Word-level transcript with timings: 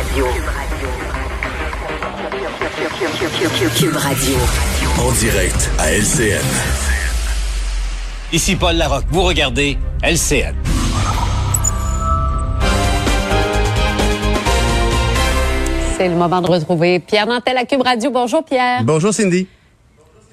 Radio. 0.00 0.24
Cube 3.76 3.96
Radio. 3.96 4.36
En 4.98 5.12
direct 5.12 5.70
à 5.78 5.92
LCN. 5.92 6.40
Ici 8.32 8.56
Paul 8.56 8.76
Larocque. 8.76 9.04
Vous 9.10 9.22
regardez 9.22 9.76
LCN. 10.02 10.54
C'est 15.98 16.08
le 16.08 16.14
moment 16.14 16.40
de 16.40 16.46
retrouver 16.46 16.98
Pierre 17.00 17.26
Nantel 17.26 17.58
à 17.58 17.66
Cube 17.66 17.82
Radio. 17.82 18.10
Bonjour 18.10 18.42
Pierre. 18.42 18.82
Bonjour 18.84 19.12
Cindy. 19.12 19.46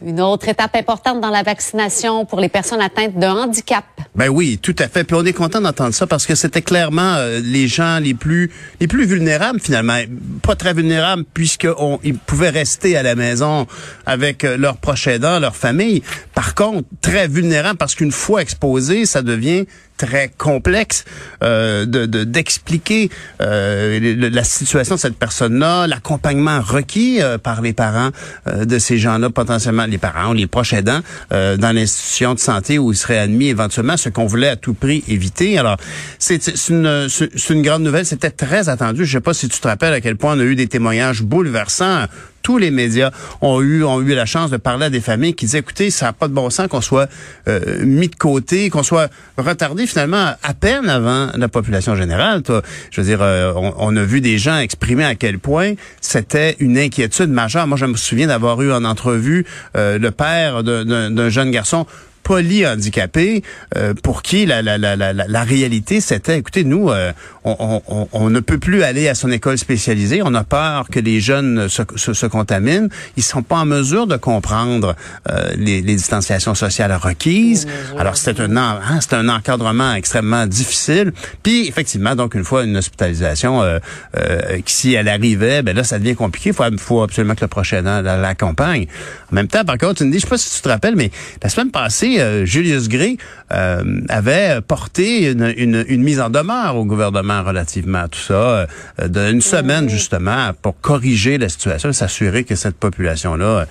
Une 0.06 0.22
autre 0.22 0.48
étape 0.48 0.76
importante 0.76 1.22
dans 1.22 1.32
la 1.32 1.42
vaccination 1.42 2.26
pour 2.26 2.40
les 2.40 2.50
personnes 2.50 2.82
atteintes 2.82 3.18
de 3.18 3.26
handicap. 3.26 3.84
Ben 4.16 4.30
oui, 4.30 4.60
tout 4.62 4.76
à 4.78 4.88
fait. 4.88 5.04
Puis 5.04 5.16
on 5.16 5.26
est 5.26 5.34
content 5.34 5.60
d'entendre 5.60 5.94
ça 5.94 6.06
parce 6.06 6.28
que 6.28 6.36
c'était 6.36 6.62
clairement 6.62 7.16
euh, 7.16 7.40
les 7.44 7.68
gens 7.68 7.98
les 8.00 8.14
plus 8.14 8.52
les 8.80 8.88
plus 8.88 9.06
vulnérables 9.06 9.60
finalement, 9.60 9.98
pas 10.44 10.56
très 10.56 10.74
vulnérables 10.74 11.24
puisqu'ils 11.34 12.18
pouvaient 12.26 12.50
rester 12.50 12.96
à 12.96 13.04
la 13.04 13.16
maison 13.16 13.66
avec 14.06 14.44
euh, 14.44 14.56
leurs 14.58 14.78
proches 14.78 15.08
aidants, 15.08 15.40
leur 15.40 15.56
famille. 15.56 16.04
Par 16.36 16.54
contre, 16.54 16.88
très 17.02 17.28
vulnérables 17.28 17.78
parce 17.78 17.96
qu'une 17.96 18.12
fois 18.12 18.42
exposés, 18.44 19.08
ça 19.08 19.24
devient 19.24 19.66
très 19.98 20.32
complexe 20.38 21.06
euh, 21.44 21.86
de 21.86 22.06
d'expliquer 22.24 23.10
euh, 23.42 24.30
la 24.32 24.44
situation 24.44 24.96
de 24.96 25.00
cette 25.00 25.18
personne-là, 25.18 25.88
l'accompagnement 25.88 26.62
requis 26.62 27.22
euh, 27.22 27.38
par 27.38 27.62
les 27.62 27.74
parents 27.74 28.12
euh, 28.48 28.66
de 28.66 28.80
ces 28.80 28.98
gens-là, 28.98 29.30
potentiellement 29.30 29.86
les 29.86 29.98
parents 29.98 30.32
ou 30.32 30.34
les 30.34 30.48
proches 30.48 30.74
aidants 30.74 31.02
dans 31.32 31.76
l'institution 31.76 32.34
de 32.34 32.40
santé 32.40 32.78
où 32.78 32.92
ils 32.92 32.96
seraient 32.96 33.18
admis 33.18 33.48
éventuellement, 33.48 33.98
ce 33.98 34.10
qu'on 34.10 34.26
voulait 34.26 34.50
à 34.50 34.56
tout 34.56 34.74
prix 34.74 35.04
éviter. 35.08 35.58
Alors, 35.58 35.78
c'est 36.20 36.70
une, 36.70 37.08
une 37.50 37.62
grande 37.62 37.84
nouvelle. 37.84 38.06
C'était 38.06 38.32
très 38.32 38.70
attendu. 38.70 39.06
Je 39.06 39.14
sais 39.14 39.22
pas 39.22 39.34
si 39.34 39.50
tu 39.50 39.60
te 39.60 39.68
rappelles 39.68 39.94
à 39.94 40.02
quel 40.02 40.16
point 40.16 40.36
on 40.36 40.40
a 40.40 40.44
eu 40.44 40.56
des 40.56 40.68
témoignages 40.68 41.22
bouleversants 41.24 42.06
tous 42.48 42.58
les 42.58 42.72
médias 42.72 43.12
ont 43.42 43.60
eu 43.60 43.84
ont 43.84 44.00
eu 44.00 44.16
la 44.16 44.26
chance 44.26 44.52
de 44.52 44.56
parler 44.56 44.86
à 44.86 44.90
des 44.90 45.02
familles 45.02 45.34
qui 45.34 45.44
disaient 45.44 45.60
écoutez 45.60 45.92
ça 45.92 46.06
n'a 46.06 46.14
pas 46.14 46.30
de 46.30 46.34
bon 46.34 46.50
sens 46.50 46.70
qu'on 46.70 46.80
soit 46.80 47.10
euh, 47.50 47.84
mis 47.84 48.08
de 48.08 48.16
côté 48.16 48.70
qu'on 48.70 48.84
soit 48.84 49.10
retardé 49.38 49.86
finalement 49.86 50.34
à 50.42 50.54
peine 50.54 50.88
avant 50.88 51.28
la 51.36 51.50
population 51.50 51.94
générale 51.98 52.44
je 52.90 53.02
veux 53.02 53.06
dire 53.06 53.20
euh, 53.22 53.52
on, 53.54 53.74
on, 53.78 53.98
a 53.98 54.04
vu 54.04 54.22
des 54.22 54.38
gens 54.38 54.60
exprimer 54.60 55.04
à 55.04 55.16
quel 55.16 55.40
point 55.40 55.74
c'était 56.00 56.56
une 56.60 56.78
inquiétude 56.78 57.30
majeure. 57.30 57.68
Moi 57.68 57.78
je 57.78 57.86
me 57.86 57.98
souviens 57.98 58.28
d'avoir 58.28 58.62
eu 58.62 58.72
en 58.72 58.86
entrevue 58.86 59.46
euh, 59.76 59.98
le 59.98 60.12
père 60.12 60.64
d'un 60.64 61.30
jeune 61.30 61.52
garçon 61.52 61.86
polyhandicapés 62.28 63.42
euh, 63.78 63.94
pour 64.04 64.22
qui 64.22 64.46
la, 64.46 64.62
la, 64.62 64.78
la, 64.78 64.98
la, 64.98 65.14
la 65.14 65.44
réalité 65.44 66.02
c'était, 66.02 66.38
écoutez, 66.38 66.66
nous, 66.66 66.90
euh, 66.90 67.14
on, 67.46 67.82
on, 67.88 68.08
on, 68.12 68.30
ne 68.30 68.42
peut 68.42 68.58
plus 68.58 68.84
aller 68.84 69.08
à 69.08 69.16
son 69.16 69.32
école 69.32 69.58
spécialisée. 69.58 70.22
On 70.22 70.34
a 70.34 70.44
peur 70.44 70.90
que 70.90 71.00
les 71.00 71.22
jeunes 71.22 71.70
se, 71.70 71.84
se, 71.96 72.14
se 72.14 72.26
contaminent. 72.26 72.90
Ils 73.16 73.24
sont 73.24 73.44
pas 73.44 73.60
en 73.60 73.66
mesure 73.66 74.08
de 74.08 74.18
comprendre 74.18 74.96
euh, 75.32 75.52
les, 75.56 75.82
les, 75.82 75.96
distanciations 75.96 76.54
sociales 76.54 76.94
requises. 76.94 77.66
Alors 77.98 78.18
c'est 78.18 78.42
un 78.42 78.58
hein, 78.58 79.00
c'est 79.00 79.14
un 79.14 79.30
encadrement 79.30 79.94
extrêmement 79.94 80.46
difficile. 80.48 81.14
Puis 81.44 81.68
effectivement, 81.68 82.16
donc 82.16 82.36
une 82.36 82.44
fois 82.44 82.66
une 82.66 82.76
hospitalisation 82.76 83.62
euh, 83.62 83.80
euh, 84.18 84.60
qui 84.66 84.74
si 84.74 84.94
elle 84.94 85.08
arrivait, 85.08 85.62
ben 85.62 85.76
là 85.76 85.86
ça 85.86 86.00
devient 86.00 86.16
compliqué. 86.16 86.50
Il 86.50 86.56
faut, 86.56 86.64
faut 86.78 87.02
absolument 87.04 87.36
que 87.36 87.42
le 87.42 87.48
prochain 87.48 87.86
an 87.86 88.02
l'accompagne. 88.02 88.88
En 89.32 89.36
même 89.36 89.48
temps, 89.48 89.64
par 89.64 89.78
contre, 89.78 89.96
tu 89.96 90.04
me 90.04 90.12
dis, 90.12 90.20
je 90.20 90.24
sais 90.24 90.30
pas 90.30 90.38
si 90.38 90.56
tu 90.56 90.62
te 90.62 90.70
rappelles, 90.70 90.96
mais 90.96 91.12
la 91.42 91.50
semaine 91.50 91.72
passée, 91.72 92.17
euh, 92.20 92.46
Julius 92.46 92.90
Gray 92.90 93.18
euh, 93.52 94.02
avait 94.10 94.62
porté 94.62 95.32
une, 95.32 95.54
une, 95.58 95.86
une, 95.88 96.04
mise 96.04 96.20
en 96.20 96.30
demeure 96.30 96.76
au 96.76 96.86
gouvernement 96.86 97.44
relativement 97.44 98.00
à 98.00 98.08
tout 98.08 98.20
ça, 98.20 98.68
euh, 99.00 99.08
d'une 99.08 99.42
semaine 99.42 99.90
justement, 99.90 100.52
pour 100.62 100.80
corriger 100.80 101.38
la 101.38 101.50
situation 101.50 101.90
et 101.90 101.94
s'assurer 101.94 102.44
que 102.44 102.56
cette 102.56 102.78
population-là, 102.78 103.66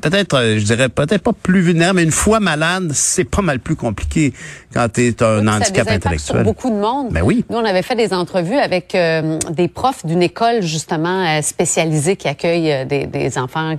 peut-être, 0.00 0.56
je 0.58 0.64
dirais, 0.64 0.88
peut-être 0.88 1.22
pas 1.22 1.32
plus 1.32 1.60
vulnérable, 1.60 1.96
mais 1.96 2.04
une 2.04 2.10
fois 2.10 2.40
malade, 2.40 2.90
c'est 2.92 3.24
pas 3.24 3.42
mal 3.42 3.60
plus 3.60 3.76
compliqué 3.76 4.32
quand 4.72 4.88
tu 4.92 5.06
es 5.06 5.22
un 5.22 5.46
handicap 5.46 5.88
intellectuel. 5.88 6.18
Sur 6.18 6.42
beaucoup 6.42 6.70
de 6.70 6.76
monde. 6.76 7.12
Ben 7.12 7.22
oui. 7.22 7.44
Nous, 7.50 7.56
on 7.56 7.64
avait 7.64 7.82
fait 7.82 7.94
des 7.94 8.12
entrevues 8.12 8.58
avec 8.58 8.96
des 9.50 9.68
profs 9.68 10.04
d'une 10.04 10.22
école 10.22 10.62
justement 10.62 11.40
spécialisée 11.42 12.16
qui 12.16 12.26
accueille 12.26 12.86
des, 12.86 13.06
des 13.06 13.38
enfants 13.38 13.76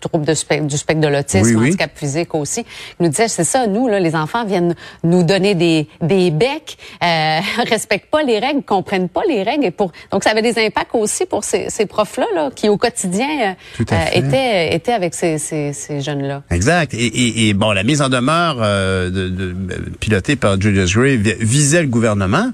troubles 0.00 0.26
de 0.26 0.34
du 0.60 0.76
spectre 0.76 1.00
de 1.00 1.08
l'autisme, 1.08 1.46
oui, 1.46 1.54
oui. 1.54 1.68
handicap 1.68 1.90
physique 1.94 2.34
aussi. 2.34 2.64
Nous 3.00 3.08
disaient, 3.08 3.28
c'est 3.28 3.44
ça, 3.44 3.66
nous, 3.66 3.88
là, 3.88 4.00
les 4.00 4.14
enfants 4.14 4.44
viennent 4.44 4.74
nous 5.04 5.22
donner 5.22 5.54
des, 5.54 5.88
des 6.00 6.30
becs, 6.30 6.76
euh, 7.02 7.38
respectent 7.68 8.10
pas 8.10 8.22
les 8.22 8.38
règles, 8.38 8.62
comprennent 8.62 9.08
pas 9.08 9.22
les 9.28 9.42
règles. 9.42 9.64
Et 9.64 9.70
pour... 9.70 9.92
Donc, 10.10 10.24
ça 10.24 10.30
avait 10.30 10.42
des 10.42 10.58
impacts 10.58 10.94
aussi 10.94 11.26
pour 11.26 11.44
ces, 11.44 11.70
ces 11.70 11.86
profs-là 11.86 12.26
là, 12.34 12.50
qui, 12.54 12.68
au 12.68 12.76
quotidien, 12.76 13.54
euh, 13.80 13.84
étaient, 14.12 14.74
étaient 14.74 14.92
avec 14.92 15.14
ces, 15.14 15.38
ces, 15.38 15.72
ces 15.72 16.00
jeunes-là. 16.00 16.42
Exact. 16.50 16.94
Et, 16.94 17.06
et, 17.06 17.48
et, 17.48 17.54
bon, 17.54 17.72
la 17.72 17.82
mise 17.82 18.02
en 18.02 18.08
demeure 18.08 18.58
euh, 18.60 19.10
de, 19.10 19.28
de, 19.28 19.54
pilotée 20.00 20.36
par 20.36 20.60
Julius 20.60 20.94
Gray 20.94 21.16
visait 21.16 21.82
le 21.82 21.88
gouvernement. 21.88 22.50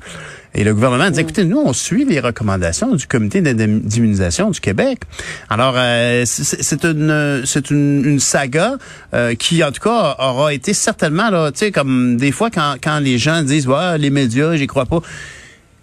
Et 0.55 0.65
le 0.65 0.75
gouvernement 0.75 1.11
dit, 1.11 1.21
écoutez, 1.21 1.45
nous, 1.45 1.59
on 1.59 1.73
suit 1.73 2.05
les 2.05 2.21
recommandations 2.21 2.95
du 2.95 3.07
comité 3.07 3.41
d'immunisation 3.41 4.51
du 4.51 4.61
Québec. 4.61 5.01
Alors, 5.51 5.75
euh, 5.77 6.25
c'est 6.25 6.85
une, 6.85 7.43
c'est 7.45 7.71
une, 7.71 8.05
une, 8.05 8.21
saga 8.21 8.77
euh, 9.15 9.35
qui, 9.35 9.63
en 9.63 9.71
tout 9.73 9.83
cas, 9.83 10.17
aura 10.19 10.55
été 10.55 10.73
certainement, 10.73 11.31
là, 11.31 11.53
tu 11.53 11.59
sais, 11.59 11.71
comme 11.71 12.17
des 12.17 12.33
fois, 12.33 12.51
quand, 12.51 12.77
quand 12.83 12.99
les 12.99 13.19
gens 13.19 13.43
disent, 13.43 13.69
ouais, 13.69 13.99
les 13.99 14.11
médias, 14.11 14.57
j'y 14.57 14.67
crois 14.67 14.87
pas. 14.87 15.01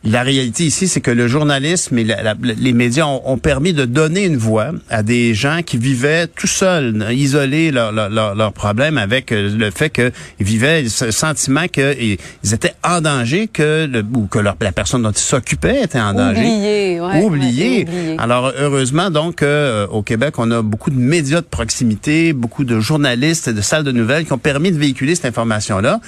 La 0.05 0.21
réalité 0.21 0.65
ici, 0.65 0.87
c'est 0.87 1.01
que 1.01 1.09
le 1.09 1.27
journalisme 1.27 1.97
et 1.97 2.03
la, 2.03 2.21
la, 2.21 2.35
les 2.39 2.73
médias 2.73 3.05
ont, 3.05 3.21
ont, 3.25 3.37
permis 3.39 3.73
de 3.73 3.85
donner 3.85 4.25
une 4.25 4.37
voix 4.37 4.67
à 4.89 5.01
des 5.01 5.33
gens 5.33 5.61
qui 5.65 5.77
vivaient 5.77 6.27
tout 6.27 6.47
seuls, 6.47 7.07
isolés 7.11 7.71
leurs 7.71 7.91
leur, 7.91 8.09
leur, 8.09 8.35
leur 8.35 8.53
problèmes 8.53 8.99
avec 8.99 9.31
euh, 9.31 9.49
le 9.57 9.71
fait 9.71 9.89
qu'ils 9.89 10.11
vivaient 10.39 10.87
ce 10.89 11.09
sentiment 11.09 11.67
qu'ils 11.67 12.17
étaient 12.53 12.75
en 12.83 13.01
danger, 13.01 13.47
que 13.47 13.87
le, 13.91 14.05
ou 14.15 14.27
que 14.27 14.37
leur, 14.37 14.55
la 14.61 14.71
personne 14.71 15.01
dont 15.01 15.11
ils 15.11 15.17
s'occupaient 15.17 15.81
était 15.83 15.99
en 15.99 16.13
danger. 16.13 16.41
Oublié, 16.41 17.01
ouais, 17.01 17.23
oublié. 17.23 17.85
Ouais, 17.85 17.89
oublié. 17.89 18.15
Alors 18.19 18.53
heureusement 18.59 19.09
donc 19.09 19.41
euh, 19.41 19.87
au 19.87 20.03
Québec, 20.03 20.35
on 20.37 20.51
a 20.51 20.61
beaucoup 20.61 20.91
de 20.91 20.99
médias 20.99 21.41
de 21.41 21.47
proximité, 21.47 22.33
beaucoup 22.33 22.63
de 22.63 22.79
journalistes 22.79 23.47
et 23.47 23.53
de 23.53 23.61
salles 23.61 23.83
de 23.83 23.91
nouvelles 23.91 24.25
qui 24.25 24.33
ont 24.33 24.37
permis 24.37 24.71
de 24.71 24.77
véhiculer 24.77 25.15
cette 25.15 25.25
information-là. 25.25 25.99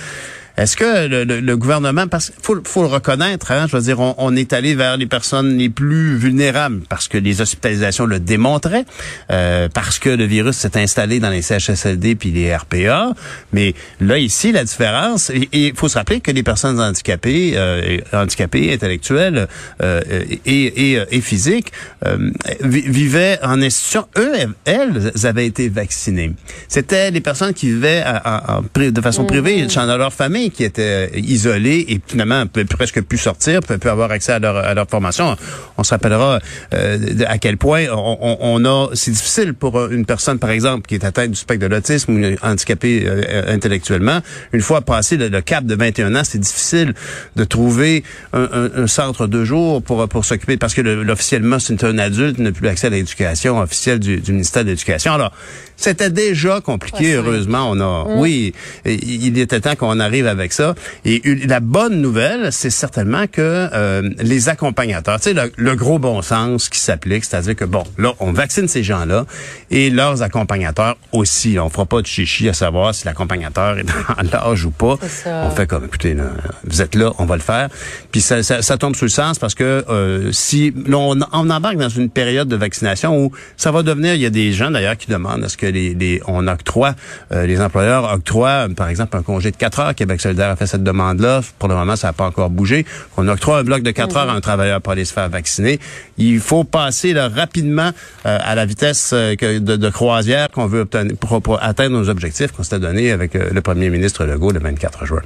Est-ce 0.58 0.76
que 0.76 1.08
le, 1.08 1.24
le, 1.24 1.40
le, 1.40 1.58
gouvernement, 1.58 2.08
parce 2.08 2.32
qu'il 2.32 2.42
faut, 2.42 2.58
faut, 2.64 2.82
le 2.82 2.88
reconnaître, 2.88 3.52
hein, 3.52 3.68
je 3.70 3.78
veux 3.78 3.84
dire, 3.84 4.00
on, 4.00 4.16
on, 4.18 4.36
est 4.36 4.54
allé 4.54 4.74
vers 4.74 4.98
les 4.98 5.06
personnes 5.06 5.56
les 5.58 5.70
plus 5.70 6.18
vulnérables 6.18 6.82
parce 6.90 7.08
que 7.08 7.20
les 7.20 7.42
hospitalisations 7.42 8.08
le 8.08 8.20
démontraient, 8.20 8.86
euh, 9.32 9.70
parce 9.72 10.00
que 10.00 10.10
le 10.10 10.26
virus 10.26 10.58
s'est 10.58 10.76
installé 10.78 11.20
dans 11.20 11.30
les 11.30 11.44
CHSLD 11.44 12.16
puis 12.16 12.32
les 12.32 12.56
RPA. 12.56 13.14
Mais 13.54 13.76
là 14.02 14.18
ici, 14.18 14.52
la 14.52 14.64
différence, 14.64 15.30
et 15.30 15.48
il 15.54 15.76
faut 15.76 15.90
se 15.90 15.98
rappeler 15.98 16.22
que 16.22 16.32
les 16.32 16.44
personnes 16.44 16.80
handicapées, 16.80 17.54
euh, 17.56 18.00
handicapées, 18.12 18.74
intellectuelles 18.74 19.48
euh, 19.84 20.02
et, 20.46 20.94
et, 20.94 21.04
et, 21.12 21.22
physiques 21.22 21.72
euh, 22.06 22.32
vivaient 22.62 23.38
en 23.44 23.62
institution. 23.62 24.08
Eux, 24.18 24.34
elles 24.66 25.12
avaient 25.24 25.46
été 25.46 25.70
vaccinées. 25.70 26.32
C'était 26.68 27.12
les 27.12 27.22
personnes 27.22 27.54
qui 27.54 27.68
vivaient 27.68 28.04
en, 28.26 28.58
en, 28.58 28.64
de 28.76 29.02
façon 29.02 29.26
privée, 29.26 29.64
mmh. 29.64 29.68
dans 29.68 29.98
leur 29.98 30.14
famille 30.14 30.47
qui 30.50 30.64
étaient 30.64 31.12
isolés 31.16 31.86
et 31.90 32.02
finalement 32.06 32.46
presque 32.70 33.02
plus 33.02 33.18
sortir, 33.18 33.62
plus 33.62 33.90
avoir 33.90 34.12
accès 34.12 34.34
à 34.34 34.40
leur, 34.40 34.58
à 34.58 34.74
leur 34.74 34.90
formation. 34.90 35.36
On 35.78 35.84
se 35.84 35.92
rappellera 35.92 36.40
euh, 36.74 36.98
à 37.28 37.38
quel 37.38 37.58
point 37.58 37.86
on, 37.92 38.18
on, 38.22 38.38
on 38.40 38.66
a, 38.66 38.90
c'est 38.94 39.12
difficile 39.12 39.54
pour 39.54 39.88
une 39.88 40.06
personne, 40.06 40.40
par 40.40 40.50
exemple, 40.50 40.88
qui 40.88 40.96
est 40.96 41.06
atteinte 41.06 41.32
du 41.32 41.38
spectre 41.38 41.68
de 41.68 41.74
l'autisme 41.74 42.14
ou 42.14 42.36
handicapée 42.42 43.04
euh, 43.06 43.54
intellectuellement, 43.54 44.22
une 44.54 44.62
fois 44.62 44.82
passé 44.82 45.18
le, 45.18 45.30
le 45.30 45.42
cap 45.42 45.66
de 45.66 45.76
21 45.76 46.16
ans, 46.16 46.24
c'est 46.24 46.40
difficile 46.40 46.94
de 47.36 47.44
trouver 47.44 48.04
un, 48.34 48.48
un, 48.52 48.84
un, 48.84 48.88
centre 48.88 49.28
de 49.28 49.44
jour 49.44 49.82
pour, 49.82 50.08
pour 50.08 50.26
s'occuper, 50.26 50.58
parce 50.58 50.74
que 50.74 51.10
officiellement, 51.10 51.60
c'est 51.60 51.84
un 51.84 51.98
adulte, 51.98 52.40
n'a 52.40 52.52
plus 52.52 52.68
accès 52.68 52.88
à 52.88 52.90
l'éducation 52.90 53.60
officielle 53.60 54.00
du, 54.00 54.18
du 54.18 54.32
ministère 54.32 54.64
de 54.64 54.70
l'Éducation. 54.70 55.14
Alors, 55.14 55.32
c'était 55.76 56.10
déjà 56.10 56.60
compliqué, 56.60 57.14
heureusement. 57.14 57.70
On 57.70 57.80
a, 57.80 58.04
mmh. 58.04 58.20
oui, 58.20 58.54
il 58.86 59.38
était 59.38 59.60
temps 59.60 59.76
qu'on 59.76 60.00
arrive 60.00 60.26
avec 60.40 60.54
ça. 60.54 60.76
Et 61.06 61.22
la 61.48 61.60
bonne 61.60 62.02
nouvelle, 62.02 62.52
c'est 62.52 62.70
certainement 62.70 63.28
que 63.28 63.70
euh, 63.74 64.10
les 64.20 64.50
accompagnateurs, 64.50 65.20
tu 65.20 65.30
sais, 65.30 65.34
le, 65.34 65.52
le, 65.56 65.76
gros 65.76 66.00
bon 66.00 66.22
sens 66.22 66.70
qui 66.70 66.80
s'applique, 66.80 67.26
c'est-à-dire 67.26 67.56
que 67.56 67.66
bon, 67.66 67.84
là, 67.98 68.14
on 68.20 68.32
vaccine 68.32 68.68
ces 68.68 68.84
gens-là 68.84 69.26
et 69.72 69.90
leurs 69.90 70.24
accompagnateurs 70.24 70.98
aussi. 71.12 71.58
On 71.60 71.70
fera 71.70 71.86
pas 71.86 72.02
de 72.02 72.08
chichi 72.08 72.50
à 72.50 72.54
savoir 72.54 72.94
si 72.94 73.06
l'accompagnateur 73.06 73.78
est 73.78 73.84
dans 73.84 74.32
l'âge 74.32 74.66
ou 74.66 74.72
pas. 74.72 74.98
On 75.26 75.50
fait 75.52 75.68
comme, 75.68 75.86
écoutez, 75.86 76.14
là, 76.14 76.26
vous 76.64 76.82
êtes 76.82 76.96
là, 76.96 77.12
on 77.20 77.26
va 77.26 77.36
le 77.36 77.42
faire. 77.42 77.70
Puis 78.12 78.22
ça, 78.22 78.44
ça, 78.44 78.62
ça 78.62 78.78
tombe 78.78 78.96
sous 78.96 79.06
le 79.06 79.10
sens 79.10 79.40
parce 79.40 79.56
que 79.56 79.86
euh, 79.90 80.32
si 80.32 80.74
on, 80.92 81.20
on 81.32 81.50
embarque 81.50 81.78
dans 81.78 81.90
une 81.90 82.10
période 82.10 82.48
de 82.48 82.56
vaccination 82.56 83.18
où 83.18 83.32
ça 83.56 83.72
va 83.72 83.84
devenir, 83.84 84.14
il 84.16 84.22
y 84.22 84.26
a 84.26 84.30
des 84.30 84.52
gens 84.54 84.72
d'ailleurs 84.72 84.98
qui 84.98 85.10
demandent 85.10 85.44
à 85.44 85.50
ce 85.50 85.58
que 85.58 85.66
les, 85.66 85.94
les 85.94 86.22
on 86.28 86.48
octroie, 86.48 86.96
euh, 87.32 87.46
les 87.46 87.62
employeurs 87.62 88.12
octroient, 88.12 88.68
par 88.76 88.90
exemple, 88.90 89.18
un 89.18 89.24
congé 89.24 89.52
de 89.52 89.58
4 89.58 89.80
heures 89.80 89.96
Québec 89.96 90.22
solidaire 90.28 90.50
a 90.50 90.56
fait 90.56 90.68
cette 90.68 90.84
demande-là. 90.84 91.42
Pour 91.60 91.70
le 91.70 91.76
moment, 91.76 91.96
ça 91.96 92.08
n'a 92.08 92.14
pas 92.14 92.26
encore 92.26 92.50
bougé. 92.50 92.86
On 93.18 93.28
octroie 93.28 93.60
un 93.60 93.64
bloc 93.64 93.82
de 93.82 93.92
4 93.92 94.18
heures 94.18 94.30
à 94.30 94.34
un 94.34 94.42
travailleur 94.42 94.82
pour 94.82 94.92
aller 94.94 95.06
se 95.06 95.14
faire 95.14 95.30
vacciner. 95.30 95.80
Il 96.18 96.40
faut 96.40 96.64
passer 96.64 97.14
là, 97.14 97.30
rapidement 97.30 97.92
euh, 98.26 98.38
à 98.42 98.56
la 98.56 98.66
vitesse 98.66 99.12
euh, 99.14 99.36
de, 99.36 99.76
de, 99.76 99.90
croisière 99.90 100.50
qu'on 100.52 100.68
veut 100.68 100.82
obtenir 100.82 101.16
pour, 101.18 101.42
pour, 101.42 101.64
atteindre 101.64 101.98
nos 101.98 102.10
objectifs 102.10 102.52
qu'on 102.52 102.64
s'était 102.64 102.80
donnés 102.80 103.12
avec 103.12 103.36
euh, 103.36 103.50
le 103.52 103.62
premier 103.62 103.90
ministre 103.90 104.26
Legault 104.26 104.52
le 104.52 104.60
24 104.60 105.06
juin. 105.06 105.22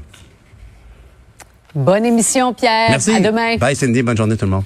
Bonne 1.74 2.06
émission, 2.06 2.54
Pierre. 2.54 2.89
Merci. 2.89 3.15
À 3.15 3.19
demain. 3.19 3.57
Bye, 3.57 3.75
Cindy. 3.75 4.04
Bonne 4.04 4.18
journée, 4.18 4.38
tout 4.38 4.45
le 4.45 4.51
monde. 4.51 4.65